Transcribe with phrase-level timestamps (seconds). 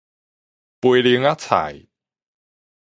[0.81, 1.85] 菠薐仔菜